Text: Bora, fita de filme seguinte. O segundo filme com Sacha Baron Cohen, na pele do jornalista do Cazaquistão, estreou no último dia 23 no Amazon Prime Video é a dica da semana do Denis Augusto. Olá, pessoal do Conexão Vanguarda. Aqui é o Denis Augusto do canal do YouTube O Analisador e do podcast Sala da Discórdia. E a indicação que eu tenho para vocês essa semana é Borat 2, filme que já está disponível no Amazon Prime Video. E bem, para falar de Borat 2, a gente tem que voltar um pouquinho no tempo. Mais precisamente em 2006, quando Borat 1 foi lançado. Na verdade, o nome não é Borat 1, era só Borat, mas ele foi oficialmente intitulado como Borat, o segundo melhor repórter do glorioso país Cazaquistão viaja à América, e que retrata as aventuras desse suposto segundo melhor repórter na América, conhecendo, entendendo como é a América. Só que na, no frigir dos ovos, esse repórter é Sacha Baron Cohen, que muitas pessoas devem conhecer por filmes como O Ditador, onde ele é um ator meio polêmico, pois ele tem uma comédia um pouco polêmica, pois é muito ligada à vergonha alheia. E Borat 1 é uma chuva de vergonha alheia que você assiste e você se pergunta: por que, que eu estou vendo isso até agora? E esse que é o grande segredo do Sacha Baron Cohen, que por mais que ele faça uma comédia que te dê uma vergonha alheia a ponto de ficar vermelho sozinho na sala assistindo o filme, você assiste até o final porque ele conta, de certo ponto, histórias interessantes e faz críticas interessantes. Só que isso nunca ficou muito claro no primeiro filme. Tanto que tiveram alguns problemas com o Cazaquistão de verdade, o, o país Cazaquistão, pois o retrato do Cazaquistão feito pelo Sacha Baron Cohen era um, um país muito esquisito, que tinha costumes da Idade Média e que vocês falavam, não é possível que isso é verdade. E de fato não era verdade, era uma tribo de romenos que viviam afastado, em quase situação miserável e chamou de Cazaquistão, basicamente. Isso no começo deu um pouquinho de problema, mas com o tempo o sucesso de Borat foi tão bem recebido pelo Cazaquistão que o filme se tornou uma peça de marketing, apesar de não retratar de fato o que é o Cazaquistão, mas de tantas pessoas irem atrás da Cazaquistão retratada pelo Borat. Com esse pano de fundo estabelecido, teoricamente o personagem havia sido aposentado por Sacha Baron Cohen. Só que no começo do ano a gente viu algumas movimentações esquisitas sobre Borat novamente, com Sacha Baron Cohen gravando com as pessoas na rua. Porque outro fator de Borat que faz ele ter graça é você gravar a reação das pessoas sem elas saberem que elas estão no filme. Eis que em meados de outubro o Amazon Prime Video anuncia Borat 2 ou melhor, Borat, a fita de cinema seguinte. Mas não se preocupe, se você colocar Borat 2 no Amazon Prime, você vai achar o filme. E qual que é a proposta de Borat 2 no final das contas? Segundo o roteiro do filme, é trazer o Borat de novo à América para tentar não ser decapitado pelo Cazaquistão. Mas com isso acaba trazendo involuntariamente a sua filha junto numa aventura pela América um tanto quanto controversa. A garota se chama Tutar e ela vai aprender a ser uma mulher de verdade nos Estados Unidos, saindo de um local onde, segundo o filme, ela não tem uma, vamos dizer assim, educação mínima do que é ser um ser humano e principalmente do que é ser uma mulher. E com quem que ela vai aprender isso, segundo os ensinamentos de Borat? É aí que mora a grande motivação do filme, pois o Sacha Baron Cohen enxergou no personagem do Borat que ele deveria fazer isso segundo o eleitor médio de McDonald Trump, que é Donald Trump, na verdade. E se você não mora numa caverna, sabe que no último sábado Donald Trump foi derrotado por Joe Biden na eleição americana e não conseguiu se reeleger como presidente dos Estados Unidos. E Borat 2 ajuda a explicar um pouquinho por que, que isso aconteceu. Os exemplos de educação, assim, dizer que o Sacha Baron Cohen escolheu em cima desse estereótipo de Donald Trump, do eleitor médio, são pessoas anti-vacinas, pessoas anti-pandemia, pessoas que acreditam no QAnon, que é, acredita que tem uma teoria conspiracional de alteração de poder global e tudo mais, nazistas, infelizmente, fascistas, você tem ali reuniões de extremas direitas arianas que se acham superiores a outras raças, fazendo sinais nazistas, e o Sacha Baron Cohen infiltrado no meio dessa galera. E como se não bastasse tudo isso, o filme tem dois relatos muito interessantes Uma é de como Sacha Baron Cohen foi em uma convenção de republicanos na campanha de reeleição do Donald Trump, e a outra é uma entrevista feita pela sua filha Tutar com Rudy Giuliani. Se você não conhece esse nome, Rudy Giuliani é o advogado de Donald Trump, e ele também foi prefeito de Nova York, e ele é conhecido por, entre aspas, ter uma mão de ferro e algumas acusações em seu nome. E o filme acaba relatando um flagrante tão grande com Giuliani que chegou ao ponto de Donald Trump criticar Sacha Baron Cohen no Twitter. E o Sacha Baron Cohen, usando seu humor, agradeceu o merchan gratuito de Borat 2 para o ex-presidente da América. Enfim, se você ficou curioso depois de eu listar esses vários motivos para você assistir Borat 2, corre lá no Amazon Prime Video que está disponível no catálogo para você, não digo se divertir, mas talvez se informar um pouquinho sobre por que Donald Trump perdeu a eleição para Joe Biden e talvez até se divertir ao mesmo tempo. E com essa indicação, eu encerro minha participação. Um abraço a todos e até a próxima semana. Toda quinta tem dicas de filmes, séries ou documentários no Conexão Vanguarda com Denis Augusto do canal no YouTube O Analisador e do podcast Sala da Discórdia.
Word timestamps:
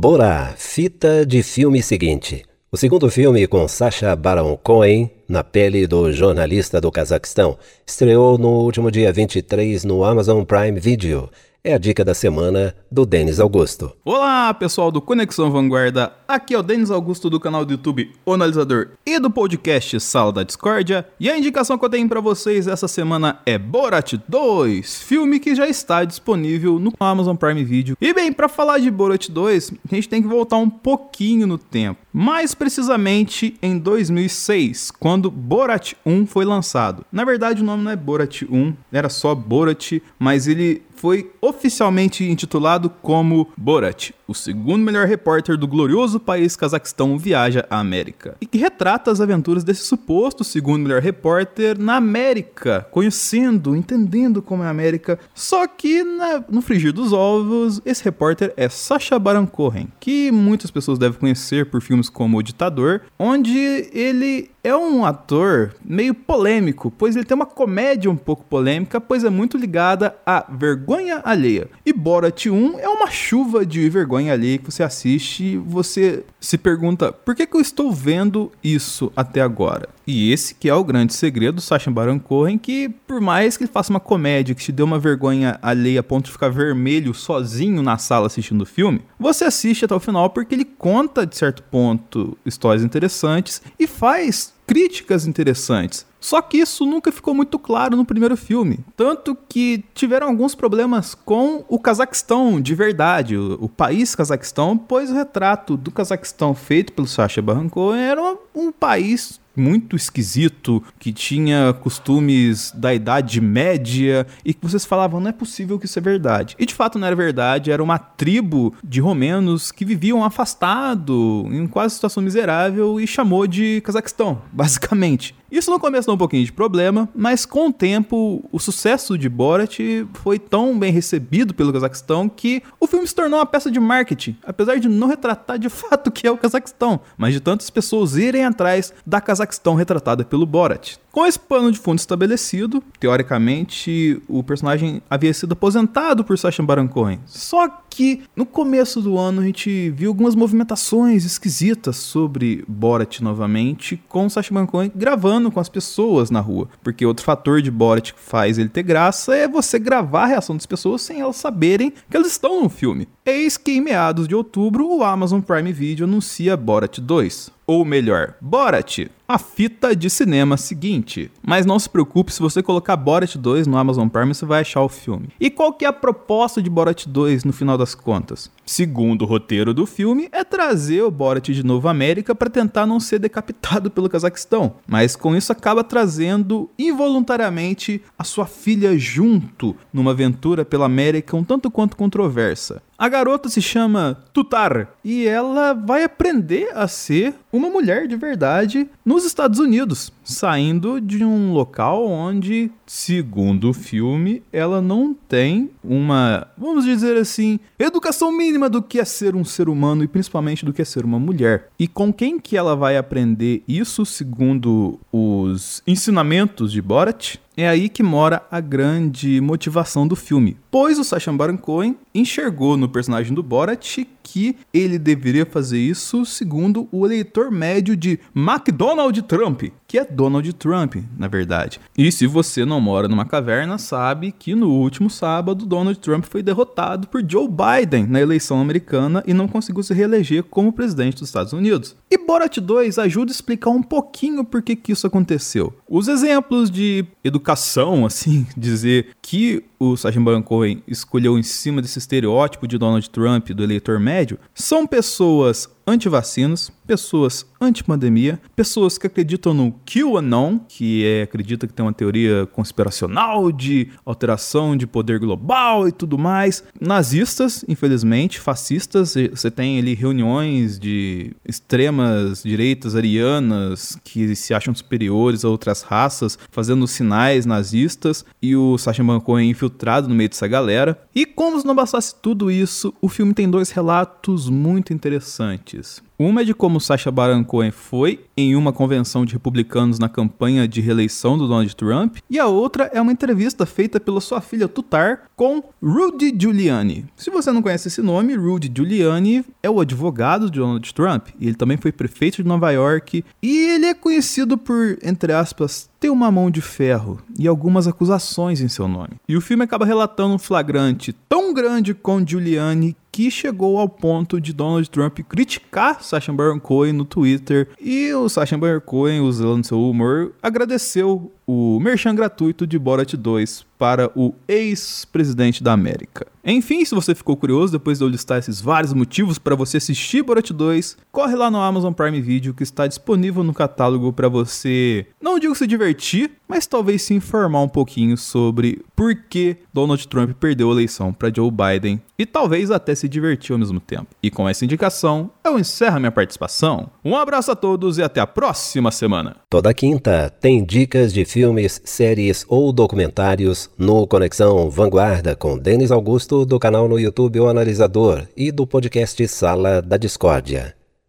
Bora, 0.00 0.54
fita 0.56 1.26
de 1.26 1.42
filme 1.42 1.82
seguinte. 1.82 2.44
O 2.70 2.76
segundo 2.76 3.10
filme 3.10 3.48
com 3.48 3.66
Sacha 3.66 4.14
Baron 4.14 4.56
Cohen, 4.56 5.10
na 5.28 5.42
pele 5.42 5.88
do 5.88 6.12
jornalista 6.12 6.80
do 6.80 6.88
Cazaquistão, 6.92 7.58
estreou 7.84 8.38
no 8.38 8.60
último 8.60 8.92
dia 8.92 9.12
23 9.12 9.82
no 9.82 10.04
Amazon 10.04 10.44
Prime 10.44 10.78
Video 10.78 11.28
é 11.64 11.74
a 11.74 11.78
dica 11.78 12.04
da 12.04 12.14
semana 12.14 12.74
do 12.90 13.04
Denis 13.04 13.40
Augusto. 13.40 13.92
Olá, 14.04 14.54
pessoal 14.54 14.90
do 14.92 15.02
Conexão 15.02 15.50
Vanguarda. 15.50 16.12
Aqui 16.26 16.54
é 16.54 16.58
o 16.58 16.62
Denis 16.62 16.90
Augusto 16.90 17.28
do 17.28 17.40
canal 17.40 17.64
do 17.64 17.72
YouTube 17.72 18.12
O 18.24 18.32
Analisador 18.32 18.90
e 19.04 19.18
do 19.18 19.30
podcast 19.30 19.98
Sala 20.00 20.32
da 20.32 20.42
Discórdia. 20.44 21.06
E 21.18 21.28
a 21.28 21.36
indicação 21.36 21.76
que 21.76 21.84
eu 21.84 21.90
tenho 21.90 22.08
para 22.08 22.20
vocês 22.20 22.68
essa 22.68 22.86
semana 22.86 23.40
é 23.44 23.58
Borat 23.58 24.14
2, 24.28 25.02
filme 25.02 25.40
que 25.40 25.54
já 25.54 25.66
está 25.66 26.04
disponível 26.04 26.78
no 26.78 26.92
Amazon 27.00 27.34
Prime 27.34 27.64
Video. 27.64 27.96
E 28.00 28.14
bem, 28.14 28.32
para 28.32 28.48
falar 28.48 28.78
de 28.78 28.90
Borat 28.90 29.28
2, 29.28 29.72
a 29.90 29.94
gente 29.94 30.08
tem 30.08 30.22
que 30.22 30.28
voltar 30.28 30.58
um 30.58 30.70
pouquinho 30.70 31.46
no 31.46 31.58
tempo. 31.58 32.00
Mais 32.12 32.54
precisamente 32.54 33.56
em 33.60 33.78
2006, 33.78 34.92
quando 34.92 35.30
Borat 35.30 35.94
1 36.06 36.26
foi 36.26 36.44
lançado. 36.44 37.04
Na 37.10 37.24
verdade, 37.24 37.62
o 37.62 37.64
nome 37.64 37.82
não 37.82 37.90
é 37.90 37.96
Borat 37.96 38.42
1, 38.42 38.74
era 38.92 39.08
só 39.08 39.34
Borat, 39.34 40.00
mas 40.18 40.46
ele 40.46 40.82
foi 40.98 41.30
oficialmente 41.48 42.24
intitulado 42.24 42.90
como 42.90 43.48
Borat, 43.56 44.10
o 44.26 44.34
segundo 44.34 44.84
melhor 44.84 45.06
repórter 45.06 45.56
do 45.56 45.66
glorioso 45.66 46.20
país 46.20 46.54
Cazaquistão 46.54 47.18
viaja 47.18 47.66
à 47.70 47.78
América, 47.78 48.36
e 48.40 48.46
que 48.46 48.58
retrata 48.58 49.10
as 49.10 49.20
aventuras 49.20 49.64
desse 49.64 49.84
suposto 49.84 50.44
segundo 50.44 50.82
melhor 50.82 51.00
repórter 51.00 51.78
na 51.78 51.96
América, 51.96 52.86
conhecendo, 52.90 53.74
entendendo 53.74 54.42
como 54.42 54.62
é 54.62 54.66
a 54.66 54.70
América. 54.70 55.18
Só 55.34 55.66
que 55.66 56.04
na, 56.04 56.44
no 56.48 56.60
frigir 56.60 56.92
dos 56.92 57.12
ovos, 57.12 57.80
esse 57.84 58.04
repórter 58.04 58.52
é 58.56 58.68
Sacha 58.68 59.18
Baron 59.18 59.46
Cohen, 59.46 59.88
que 59.98 60.30
muitas 60.30 60.70
pessoas 60.70 60.98
devem 60.98 61.18
conhecer 61.18 61.70
por 61.70 61.80
filmes 61.80 62.08
como 62.08 62.38
O 62.38 62.42
Ditador, 62.42 63.02
onde 63.18 63.88
ele 63.92 64.50
é 64.68 64.76
um 64.76 65.04
ator 65.04 65.74
meio 65.84 66.14
polêmico, 66.14 66.90
pois 66.90 67.16
ele 67.16 67.24
tem 67.24 67.34
uma 67.34 67.46
comédia 67.46 68.10
um 68.10 68.16
pouco 68.16 68.44
polêmica, 68.44 69.00
pois 69.00 69.24
é 69.24 69.30
muito 69.30 69.56
ligada 69.56 70.14
à 70.24 70.44
vergonha 70.48 71.20
alheia. 71.24 71.68
E 71.84 71.92
Borat 71.92 72.46
1 72.46 72.78
é 72.78 72.88
uma 72.88 73.10
chuva 73.10 73.64
de 73.64 73.88
vergonha 73.88 74.32
alheia 74.32 74.58
que 74.58 74.70
você 74.70 74.82
assiste 74.82 75.42
e 75.44 75.56
você 75.56 76.24
se 76.40 76.58
pergunta: 76.58 77.12
por 77.12 77.34
que, 77.34 77.46
que 77.46 77.56
eu 77.56 77.60
estou 77.60 77.92
vendo 77.92 78.52
isso 78.62 79.10
até 79.16 79.40
agora? 79.40 79.88
E 80.10 80.32
esse 80.32 80.54
que 80.54 80.70
é 80.70 80.74
o 80.74 80.82
grande 80.82 81.12
segredo 81.12 81.56
do 81.56 81.60
Sacha 81.60 81.90
Baron 81.90 82.18
Cohen, 82.18 82.56
que 82.56 82.88
por 82.88 83.20
mais 83.20 83.58
que 83.58 83.64
ele 83.64 83.70
faça 83.70 83.90
uma 83.90 84.00
comédia 84.00 84.54
que 84.54 84.62
te 84.62 84.72
dê 84.72 84.82
uma 84.82 84.98
vergonha 84.98 85.58
alheia 85.60 86.00
a 86.00 86.02
ponto 86.02 86.24
de 86.24 86.32
ficar 86.32 86.48
vermelho 86.48 87.12
sozinho 87.12 87.82
na 87.82 87.98
sala 87.98 88.26
assistindo 88.26 88.62
o 88.62 88.66
filme, 88.66 89.02
você 89.20 89.44
assiste 89.44 89.84
até 89.84 89.94
o 89.94 90.00
final 90.00 90.30
porque 90.30 90.54
ele 90.54 90.64
conta, 90.64 91.26
de 91.26 91.36
certo 91.36 91.62
ponto, 91.62 92.38
histórias 92.46 92.82
interessantes 92.82 93.60
e 93.78 93.86
faz 93.86 94.54
críticas 94.66 95.26
interessantes. 95.26 96.06
Só 96.20 96.42
que 96.42 96.58
isso 96.58 96.84
nunca 96.84 97.12
ficou 97.12 97.32
muito 97.32 97.58
claro 97.58 97.96
no 97.96 98.04
primeiro 98.04 98.36
filme. 98.36 98.80
Tanto 98.96 99.36
que 99.48 99.84
tiveram 99.94 100.26
alguns 100.28 100.54
problemas 100.54 101.14
com 101.14 101.64
o 101.68 101.78
Cazaquistão 101.78 102.60
de 102.60 102.74
verdade, 102.74 103.36
o, 103.36 103.56
o 103.60 103.68
país 103.68 104.14
Cazaquistão, 104.14 104.76
pois 104.76 105.10
o 105.10 105.14
retrato 105.14 105.76
do 105.76 105.90
Cazaquistão 105.90 106.54
feito 106.54 106.92
pelo 106.92 107.06
Sacha 107.06 107.40
Baron 107.40 107.68
Cohen 107.68 108.00
era 108.00 108.22
um, 108.22 108.36
um 108.58 108.72
país 108.72 109.40
muito 109.58 109.96
esquisito, 109.96 110.82
que 110.98 111.12
tinha 111.12 111.74
costumes 111.82 112.72
da 112.74 112.94
Idade 112.94 113.40
Média 113.40 114.26
e 114.44 114.54
que 114.54 114.62
vocês 114.62 114.84
falavam, 114.84 115.20
não 115.20 115.30
é 115.30 115.32
possível 115.32 115.78
que 115.78 115.86
isso 115.86 115.98
é 115.98 116.02
verdade. 116.02 116.54
E 116.58 116.64
de 116.64 116.74
fato 116.74 116.98
não 116.98 117.06
era 117.06 117.16
verdade, 117.16 117.70
era 117.70 117.82
uma 117.82 117.98
tribo 117.98 118.72
de 118.82 119.00
romenos 119.00 119.72
que 119.72 119.84
viviam 119.84 120.24
afastado, 120.24 121.46
em 121.50 121.66
quase 121.66 121.96
situação 121.96 122.22
miserável 122.22 123.00
e 123.00 123.06
chamou 123.06 123.46
de 123.46 123.80
Cazaquistão, 123.82 124.40
basicamente. 124.52 125.34
Isso 125.50 125.70
no 125.70 125.80
começo 125.80 126.06
deu 126.06 126.14
um 126.14 126.18
pouquinho 126.18 126.44
de 126.44 126.52
problema, 126.52 127.08
mas 127.14 127.46
com 127.46 127.68
o 127.68 127.72
tempo 127.72 128.46
o 128.52 128.58
sucesso 128.58 129.16
de 129.16 129.30
Borat 129.30 129.78
foi 130.22 130.38
tão 130.38 130.78
bem 130.78 130.92
recebido 130.92 131.54
pelo 131.54 131.72
Cazaquistão 131.72 132.28
que 132.28 132.62
o 132.78 132.86
filme 132.86 133.06
se 133.08 133.14
tornou 133.14 133.38
uma 133.38 133.46
peça 133.46 133.70
de 133.70 133.80
marketing, 133.80 134.36
apesar 134.42 134.78
de 134.78 134.88
não 134.88 135.08
retratar 135.08 135.58
de 135.58 135.68
fato 135.70 136.08
o 136.08 136.12
que 136.12 136.26
é 136.26 136.30
o 136.30 136.36
Cazaquistão, 136.36 137.00
mas 137.16 137.32
de 137.32 137.40
tantas 137.40 137.70
pessoas 137.70 138.14
irem 138.16 138.44
atrás 138.48 138.92
da 139.06 139.20
Cazaquistão 139.20 139.74
retratada 139.74 140.24
pelo 140.24 140.46
Borat. 140.46 140.96
Com 141.10 141.26
esse 141.26 141.38
pano 141.40 141.72
de 141.72 141.78
fundo 141.80 141.98
estabelecido, 141.98 142.80
teoricamente 143.00 144.22
o 144.28 144.40
personagem 144.42 145.02
havia 145.10 145.34
sido 145.34 145.52
aposentado 145.52 146.22
por 146.22 146.38
Sacha 146.38 146.62
Baron 146.62 146.86
Cohen. 146.86 147.18
Só 147.26 147.66
que 147.90 148.22
no 148.36 148.46
começo 148.46 149.00
do 149.00 149.18
ano 149.18 149.40
a 149.40 149.44
gente 149.44 149.90
viu 149.90 150.10
algumas 150.10 150.36
movimentações 150.36 151.24
esquisitas 151.24 151.96
sobre 151.96 152.64
Borat 152.68 153.20
novamente, 153.20 154.00
com 154.08 154.28
Sacha 154.28 154.54
Baron 154.54 154.68
Cohen 154.68 154.92
gravando 154.94 155.50
com 155.50 155.58
as 155.58 155.68
pessoas 155.68 156.30
na 156.30 156.38
rua. 156.40 156.68
Porque 156.84 157.04
outro 157.04 157.24
fator 157.24 157.60
de 157.62 157.70
Borat 157.70 158.12
que 158.12 158.20
faz 158.20 158.56
ele 158.56 158.68
ter 158.68 158.84
graça 158.84 159.34
é 159.34 159.48
você 159.48 159.78
gravar 159.78 160.22
a 160.22 160.26
reação 160.26 160.54
das 160.54 160.66
pessoas 160.66 161.02
sem 161.02 161.20
elas 161.20 161.36
saberem 161.36 161.92
que 162.08 162.16
elas 162.16 162.28
estão 162.28 162.62
no 162.62 162.68
filme. 162.68 163.08
Eis 163.26 163.56
que 163.56 163.72
em 163.72 163.80
meados 163.80 164.28
de 164.28 164.36
outubro 164.36 164.86
o 164.86 165.02
Amazon 165.02 165.40
Prime 165.40 165.72
Video 165.72 166.06
anuncia 166.06 166.56
Borat 166.56 166.98
2 167.00 167.57
ou 167.68 167.84
melhor, 167.84 168.34
Borat, 168.40 169.10
a 169.28 169.36
fita 169.36 169.94
de 169.94 170.08
cinema 170.08 170.56
seguinte. 170.56 171.30
Mas 171.46 171.66
não 171.66 171.78
se 171.78 171.90
preocupe, 171.90 172.32
se 172.32 172.40
você 172.40 172.62
colocar 172.62 172.96
Borat 172.96 173.36
2 173.36 173.66
no 173.66 173.76
Amazon 173.76 174.08
Prime, 174.08 174.34
você 174.34 174.46
vai 174.46 174.62
achar 174.62 174.80
o 174.80 174.88
filme. 174.88 175.28
E 175.38 175.50
qual 175.50 175.70
que 175.74 175.84
é 175.84 175.88
a 175.88 175.92
proposta 175.92 176.62
de 176.62 176.70
Borat 176.70 177.04
2 177.06 177.44
no 177.44 177.52
final 177.52 177.76
das 177.76 177.94
contas? 177.94 178.50
Segundo 178.64 179.22
o 179.22 179.26
roteiro 179.26 179.74
do 179.74 179.84
filme, 179.84 180.30
é 180.32 180.42
trazer 180.42 181.02
o 181.02 181.10
Borat 181.10 181.50
de 181.50 181.62
novo 181.62 181.88
à 181.88 181.90
América 181.90 182.34
para 182.34 182.48
tentar 182.48 182.86
não 182.86 182.98
ser 182.98 183.18
decapitado 183.18 183.90
pelo 183.90 184.08
Cazaquistão. 184.08 184.76
Mas 184.86 185.14
com 185.14 185.36
isso 185.36 185.52
acaba 185.52 185.84
trazendo 185.84 186.70
involuntariamente 186.78 188.00
a 188.18 188.24
sua 188.24 188.46
filha 188.46 188.96
junto 188.96 189.76
numa 189.92 190.12
aventura 190.12 190.64
pela 190.64 190.86
América 190.86 191.36
um 191.36 191.44
tanto 191.44 191.70
quanto 191.70 191.98
controversa. 191.98 192.82
A 192.98 193.08
garota 193.08 193.48
se 193.48 193.62
chama 193.62 194.24
Tutar 194.32 194.88
e 195.04 195.24
ela 195.24 195.72
vai 195.72 196.02
aprender 196.02 196.70
a 196.74 196.88
ser 196.88 197.32
uma 197.52 197.70
mulher 197.70 198.08
de 198.08 198.16
verdade 198.16 198.90
nos 199.18 199.24
Estados 199.24 199.58
Unidos, 199.58 200.12
saindo 200.22 201.00
de 201.00 201.24
um 201.24 201.52
local 201.52 202.06
onde, 202.06 202.70
segundo 202.86 203.70
o 203.70 203.74
filme, 203.74 204.44
ela 204.52 204.80
não 204.80 205.12
tem 205.12 205.70
uma, 205.82 206.46
vamos 206.56 206.84
dizer 206.84 207.16
assim, 207.16 207.58
educação 207.76 208.30
mínima 208.30 208.70
do 208.70 208.80
que 208.80 209.00
é 209.00 209.04
ser 209.04 209.34
um 209.34 209.44
ser 209.44 209.68
humano 209.68 210.04
e 210.04 210.08
principalmente 210.08 210.64
do 210.64 210.72
que 210.72 210.82
é 210.82 210.84
ser 210.84 211.04
uma 211.04 211.18
mulher. 211.18 211.68
E 211.76 211.88
com 211.88 212.12
quem 212.12 212.38
que 212.38 212.56
ela 212.56 212.76
vai 212.76 212.96
aprender 212.96 213.64
isso, 213.66 214.06
segundo 214.06 215.00
os 215.10 215.82
ensinamentos 215.84 216.70
de 216.70 216.80
Borat? 216.80 217.38
É 217.60 217.68
aí 217.68 217.88
que 217.88 218.04
mora 218.04 218.40
a 218.52 218.60
grande 218.60 219.40
motivação 219.40 220.06
do 220.06 220.14
filme, 220.14 220.56
pois 220.70 220.96
o 220.96 221.02
Sacha 221.02 221.32
Baron 221.32 221.58
Cohen 221.58 221.96
enxergou 222.14 222.76
no 222.76 222.88
personagem 222.88 223.34
do 223.34 223.42
Borat 223.42 224.06
que 224.22 224.56
ele 224.74 224.98
deveria 224.98 225.46
fazer 225.46 225.78
isso 225.78 226.24
segundo 226.26 226.86
o 226.92 227.06
eleitor 227.06 227.50
médio 227.50 227.96
de 227.96 228.20
McDonald 228.36 229.20
Trump, 229.22 229.62
que 229.86 229.98
é 229.98 230.04
Donald 230.04 230.52
Trump, 230.52 230.96
na 231.16 231.28
verdade. 231.28 231.80
E 231.96 232.12
se 232.12 232.26
você 232.26 232.66
não 232.66 232.78
mora 232.78 233.08
numa 233.08 233.24
caverna, 233.24 233.78
sabe 233.78 234.30
que 234.30 234.54
no 234.54 234.70
último 234.70 235.08
sábado 235.08 235.64
Donald 235.64 235.98
Trump 235.98 236.26
foi 236.28 236.42
derrotado 236.42 237.08
por 237.08 237.24
Joe 237.26 237.48
Biden 237.48 238.06
na 238.06 238.20
eleição 238.20 238.60
americana 238.60 239.24
e 239.26 239.32
não 239.32 239.48
conseguiu 239.48 239.82
se 239.82 239.94
reeleger 239.94 240.42
como 240.44 240.74
presidente 240.74 241.20
dos 241.20 241.28
Estados 241.28 241.54
Unidos. 241.54 241.96
E 242.10 242.18
Borat 242.18 242.58
2 242.58 242.98
ajuda 242.98 243.30
a 243.30 243.34
explicar 243.34 243.70
um 243.70 243.82
pouquinho 243.82 244.44
por 244.44 244.60
que, 244.60 244.76
que 244.76 244.92
isso 244.92 245.06
aconteceu. 245.06 245.72
Os 245.88 246.06
exemplos 246.06 246.70
de 246.70 247.06
educação, 247.24 247.47
assim, 248.06 248.46
dizer 248.56 249.08
que 249.22 249.64
o 249.78 249.96
Sacha 249.96 250.20
Baron 250.20 250.42
Cohen 250.42 250.82
escolheu 250.86 251.38
em 251.38 251.42
cima 251.42 251.80
desse 251.80 251.98
estereótipo 251.98 252.66
de 252.66 252.78
Donald 252.78 253.08
Trump, 253.10 253.50
do 253.50 253.62
eleitor 253.62 254.00
médio, 254.00 254.38
são 254.54 254.86
pessoas 254.86 255.68
anti-vacinas, 255.88 256.70
pessoas 256.86 257.46
anti-pandemia, 257.60 258.40
pessoas 258.54 258.98
que 258.98 259.06
acreditam 259.06 259.54
no 259.54 259.74
QAnon, 259.84 260.58
que 260.68 261.04
é, 261.04 261.22
acredita 261.22 261.66
que 261.66 261.72
tem 261.72 261.84
uma 261.84 261.92
teoria 261.92 262.46
conspiracional 262.46 263.50
de 263.50 263.88
alteração 264.04 264.76
de 264.76 264.86
poder 264.86 265.18
global 265.18 265.88
e 265.88 265.92
tudo 265.92 266.18
mais, 266.18 266.62
nazistas, 266.80 267.64
infelizmente, 267.66 268.38
fascistas, 268.38 269.14
você 269.30 269.50
tem 269.50 269.78
ali 269.78 269.94
reuniões 269.94 270.78
de 270.78 271.32
extremas 271.44 272.42
direitas 272.42 272.94
arianas 272.94 273.98
que 274.04 274.36
se 274.36 274.54
acham 274.54 274.74
superiores 274.74 275.44
a 275.44 275.48
outras 275.48 275.82
raças, 275.82 276.38
fazendo 276.50 276.86
sinais 276.86 277.46
nazistas, 277.46 278.24
e 278.40 278.54
o 278.54 278.76
Sacha 278.78 279.02
Baron 279.02 279.20
Cohen 279.20 279.50
infiltrado 279.50 280.08
no 280.08 280.14
meio 280.14 280.28
dessa 280.28 280.46
galera. 280.46 281.00
E 281.14 281.24
como 281.24 281.58
se 281.58 281.66
não 281.66 281.74
bastasse 281.74 282.14
tudo 282.20 282.50
isso, 282.50 282.92
o 283.00 283.08
filme 283.08 283.34
tem 283.34 283.50
dois 283.50 283.70
relatos 283.70 284.48
muito 284.48 284.92
interessantes 284.92 285.77
Uma 286.18 286.40
é 286.40 286.44
de 286.44 286.52
como 286.52 286.80
Sacha 286.80 287.10
Baron 287.10 287.44
Cohen 287.44 287.70
foi 287.70 288.24
em 288.36 288.56
uma 288.56 288.72
convenção 288.72 289.24
de 289.24 289.34
republicanos 289.34 289.98
na 289.98 290.08
campanha 290.08 290.66
de 290.66 290.80
reeleição 290.80 291.38
do 291.38 291.46
Donald 291.46 291.74
Trump, 291.76 292.16
e 292.28 292.38
a 292.38 292.46
outra 292.46 292.90
é 292.92 293.00
uma 293.00 293.12
entrevista 293.12 293.64
feita 293.64 294.00
pela 294.00 294.20
sua 294.20 294.40
filha 294.40 294.66
Tutar 294.66 295.22
com 295.36 295.62
Rudy 295.82 296.34
Giuliani. 296.36 297.06
Se 297.16 297.30
você 297.30 297.52
não 297.52 297.62
conhece 297.62 297.88
esse 297.88 298.02
nome, 298.02 298.34
Rudy 298.34 298.70
Giuliani 298.74 299.44
é 299.62 299.70
o 299.70 299.80
advogado 299.80 300.50
de 300.50 300.58
Donald 300.58 300.92
Trump, 300.92 301.28
e 301.38 301.46
ele 301.46 301.54
também 301.54 301.76
foi 301.76 301.92
prefeito 301.92 302.42
de 302.42 302.48
Nova 302.48 302.70
York, 302.72 303.24
e 303.40 303.56
ele 303.70 303.86
é 303.86 303.94
conhecido 303.94 304.58
por, 304.58 304.98
entre 305.02 305.32
aspas, 305.32 305.88
ter 306.00 306.10
uma 306.10 306.30
mão 306.30 306.50
de 306.50 306.60
ferro 306.60 307.18
e 307.38 307.46
algumas 307.46 307.86
acusações 307.86 308.60
em 308.60 308.68
seu 308.68 308.88
nome. 308.88 309.12
E 309.28 309.36
o 309.36 309.40
filme 309.40 309.64
acaba 309.64 309.84
relatando 309.84 310.34
um 310.34 310.38
flagrante 310.38 311.14
tão 311.28 311.52
grande 311.52 311.94
com 311.94 312.24
Giuliani 312.24 312.96
que 313.18 313.32
chegou 313.32 313.80
ao 313.80 313.88
ponto 313.88 314.40
de 314.40 314.52
Donald 314.52 314.88
Trump 314.88 315.18
criticar 315.28 316.00
Sacha 316.04 316.32
Baron 316.32 316.60
Cohen 316.60 316.92
no 316.92 317.04
Twitter. 317.04 317.68
E 317.80 318.14
o 318.14 318.28
Sacha 318.28 318.56
Baron 318.56 318.80
Cohen, 318.80 319.22
usando 319.22 319.66
seu 319.66 319.82
humor, 319.90 320.36
agradeceu 320.40 321.32
o 321.50 321.80
merchan 321.80 322.14
gratuito 322.14 322.66
de 322.66 322.78
Borat 322.78 323.14
2 323.14 323.66
para 323.78 324.10
o 324.14 324.34
ex-presidente 324.46 325.62
da 325.62 325.72
América. 325.72 326.26
Enfim, 326.44 326.84
se 326.84 326.94
você 326.94 327.14
ficou 327.14 327.36
curioso 327.36 327.72
depois 327.72 327.98
de 327.98 328.04
eu 328.04 328.08
listar 328.08 328.38
esses 328.38 328.60
vários 328.60 328.92
motivos 328.92 329.38
para 329.38 329.54
você 329.54 329.78
assistir 329.78 330.22
Borat 330.22 330.50
2, 330.50 330.98
corre 331.10 331.36
lá 331.36 331.50
no 331.50 331.58
Amazon 331.58 331.92
Prime 331.92 332.20
Video 332.20 332.52
que 332.52 332.62
está 332.62 332.86
disponível 332.86 333.42
no 333.42 333.54
catálogo 333.54 334.12
para 334.12 334.28
você, 334.28 335.06
não 335.22 335.38
digo 335.38 335.54
se 335.54 335.66
divertir, 335.66 336.32
mas 336.46 336.66
talvez 336.66 337.02
se 337.02 337.14
informar 337.14 337.62
um 337.62 337.68
pouquinho 337.68 338.16
sobre 338.16 338.82
por 338.96 339.14
que 339.14 339.56
Donald 339.72 340.06
Trump 340.08 340.32
perdeu 340.32 340.68
a 340.68 340.72
eleição 340.72 341.12
para 341.12 341.32
Joe 341.34 341.50
Biden 341.50 342.00
e 342.18 342.26
talvez 342.26 342.70
até 342.70 342.94
se 342.94 343.08
divertir 343.08 343.52
ao 343.52 343.58
mesmo 343.58 343.78
tempo. 343.78 344.08
E 344.22 344.30
com 344.30 344.48
essa 344.48 344.64
indicação, 344.64 345.30
eu 345.44 345.58
encerro 345.58 346.00
minha 346.00 346.10
participação. 346.10 346.90
Um 347.04 347.14
abraço 347.14 347.52
a 347.52 347.56
todos 347.56 347.98
e 347.98 348.02
até 348.02 348.20
a 348.20 348.26
próxima 348.26 348.90
semana. 348.90 349.36
Toda 349.48 349.72
quinta 349.72 350.34
tem 350.40 350.64
dicas 350.64 351.12
de 351.12 351.24
filmes, 351.38 351.80
séries 351.84 352.44
ou 352.48 352.72
documentários 352.72 353.70
no 353.78 354.08
Conexão 354.08 354.68
Vanguarda 354.68 355.36
com 355.36 355.56
Denis 355.56 355.92
Augusto 355.92 356.44
do 356.44 356.58
canal 356.58 356.88
no 356.88 356.98
YouTube 356.98 357.38
O 357.38 357.46
Analisador 357.46 358.26
e 358.36 358.50
do 358.50 358.66
podcast 358.66 359.28
Sala 359.28 359.80
da 359.80 359.96
Discórdia. 359.96 360.77